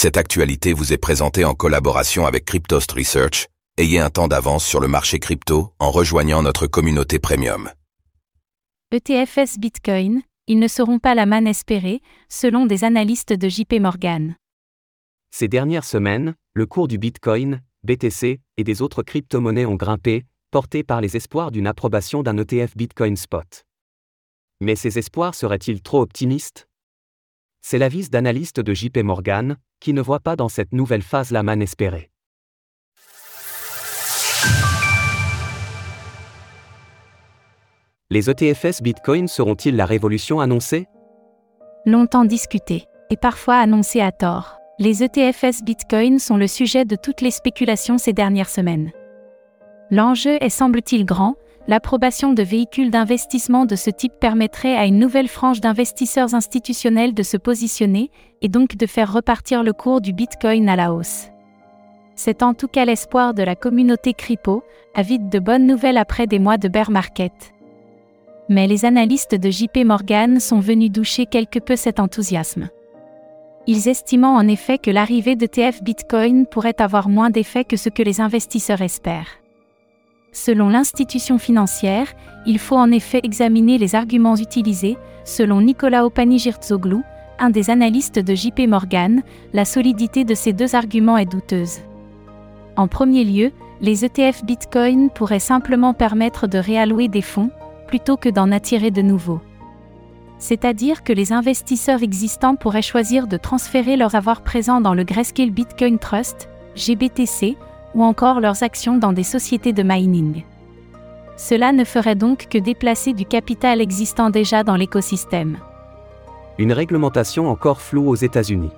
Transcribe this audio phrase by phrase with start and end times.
[0.00, 3.48] Cette actualité vous est présentée en collaboration avec Cryptost Research.
[3.78, 7.68] Ayez un temps d'avance sur le marché crypto en rejoignant notre communauté premium.
[8.92, 14.36] ETFS Bitcoin, ils ne seront pas la manne espérée, selon des analystes de JP Morgan.
[15.32, 20.84] Ces dernières semaines, le cours du Bitcoin, BTC et des autres crypto-monnaies ont grimpé, portés
[20.84, 23.64] par les espoirs d'une approbation d'un ETF Bitcoin Spot.
[24.60, 26.67] Mais ces espoirs seraient-ils trop optimistes?
[27.60, 31.42] C'est l'avis d'analystes de JP Morgan, qui ne voit pas dans cette nouvelle phase la
[31.42, 32.10] manne espérée.
[38.10, 40.86] Les ETFS Bitcoin seront-ils la révolution annoncée?
[41.84, 47.20] Longtemps discuté, et parfois annoncé à tort, les ETFS Bitcoin sont le sujet de toutes
[47.20, 48.92] les spéculations ces dernières semaines.
[49.90, 51.34] L'enjeu est semble-t-il grand,
[51.68, 57.22] l'approbation de véhicules d'investissement de ce type permettrait à une nouvelle frange d'investisseurs institutionnels de
[57.22, 58.10] se positionner
[58.40, 61.28] et donc de faire repartir le cours du Bitcoin à la hausse.
[62.14, 66.38] C'est en tout cas l'espoir de la communauté crypto, avide de bonnes nouvelles après des
[66.38, 67.52] mois de bear market.
[68.48, 72.70] Mais les analystes de JP Morgan sont venus doucher quelque peu cet enthousiasme.
[73.66, 77.90] Ils estiment en effet que l'arrivée de TF Bitcoin pourrait avoir moins d'effet que ce
[77.90, 79.37] que les investisseurs espèrent.
[80.44, 82.06] Selon l'institution financière,
[82.46, 87.02] il faut en effet examiner les arguments utilisés, selon Nicolas Opanigirtzoglou,
[87.40, 89.22] un des analystes de JP Morgan,
[89.52, 91.78] la solidité de ces deux arguments est douteuse.
[92.76, 93.50] En premier lieu,
[93.80, 97.50] les ETF Bitcoin pourraient simplement permettre de réallouer des fonds,
[97.88, 99.40] plutôt que d'en attirer de nouveaux.
[100.38, 105.50] C'est-à-dire que les investisseurs existants pourraient choisir de transférer leurs avoirs présents dans le Grayscale
[105.50, 107.56] Bitcoin Trust, GBTC,
[107.94, 110.44] ou encore leurs actions dans des sociétés de mining.
[111.36, 115.58] Cela ne ferait donc que déplacer du capital existant déjà dans l'écosystème.
[116.58, 118.72] Une réglementation encore floue aux États-Unis.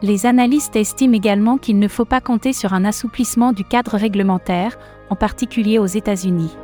[0.00, 4.78] Les analystes estiment également qu'il ne faut pas compter sur un assouplissement du cadre réglementaire,
[5.10, 6.56] en particulier aux États-Unis.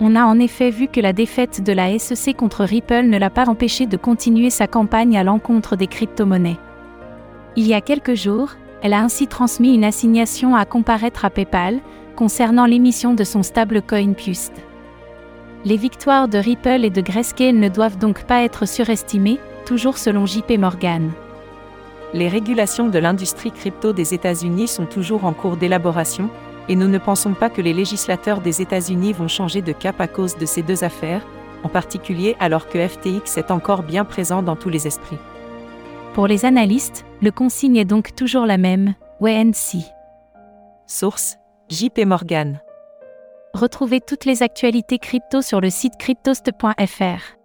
[0.00, 3.30] On a en effet vu que la défaite de la SEC contre Ripple ne l'a
[3.30, 6.58] pas empêché de continuer sa campagne à l'encontre des crypto-monnaies.
[7.54, 11.80] Il y a quelques jours, elle a ainsi transmis une assignation à comparaître à PayPal,
[12.16, 14.52] concernant l'émission de son stablecoin Pust.
[15.64, 20.26] Les victoires de Ripple et de Grayscale ne doivent donc pas être surestimées, toujours selon
[20.26, 21.12] JP Morgan.
[22.12, 26.28] Les régulations de l'industrie crypto des États-Unis sont toujours en cours d'élaboration,
[26.68, 30.08] et nous ne pensons pas que les législateurs des États-Unis vont changer de cap à
[30.08, 31.22] cause de ces deux affaires,
[31.62, 35.18] en particulier alors que FTX est encore bien présent dans tous les esprits.
[36.14, 39.78] Pour les analystes, le consigne est donc toujours la même, WNC.
[40.86, 41.38] Source
[41.70, 42.60] JP Morgan.
[43.54, 47.38] Retrouvez toutes les actualités crypto sur le site cryptost.fr.